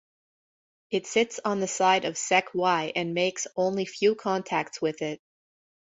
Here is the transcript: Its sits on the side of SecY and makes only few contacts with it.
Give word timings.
Its 0.89 1.11
sits 1.11 1.39
on 1.45 1.59
the 1.59 1.67
side 1.67 2.05
of 2.05 2.15
SecY 2.15 2.91
and 2.95 3.13
makes 3.13 3.45
only 3.55 3.85
few 3.85 4.15
contacts 4.15 4.81
with 4.81 4.99
it. 5.03 5.21